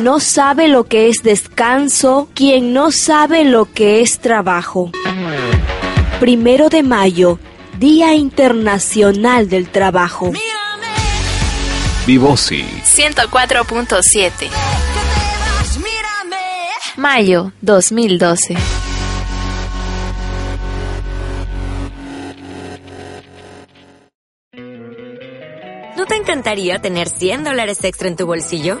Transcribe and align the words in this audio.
No 0.00 0.20
sabe 0.20 0.68
lo 0.68 0.84
que 0.84 1.08
es 1.08 1.18
descanso 1.22 2.28
quien 2.34 2.72
no 2.72 2.90
sabe 2.90 3.44
lo 3.44 3.70
que 3.70 4.00
es 4.00 4.18
trabajo. 4.20 4.90
Primero 6.18 6.70
de 6.70 6.82
mayo, 6.82 7.38
Día 7.78 8.14
Internacional 8.14 9.50
del 9.50 9.68
Trabajo. 9.68 10.32
Vivosi. 12.06 12.64
104.7. 12.84 14.48
Mayo 16.96 17.52
2012. 17.60 18.56
¿No 25.96 26.06
te 26.06 26.16
encantaría 26.16 26.80
tener 26.80 27.08
100 27.08 27.44
dólares 27.44 27.84
extra 27.84 28.08
en 28.08 28.16
tu 28.16 28.26
bolsillo? 28.26 28.80